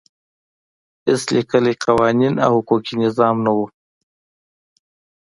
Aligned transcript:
هېڅ 1.05 1.21
لیکلی 1.35 1.73
قانون 1.83 2.33
او 2.45 2.51
حقوقي 2.59 2.93
نظام 3.03 3.35
نه 3.45 3.51
و. 3.57 3.59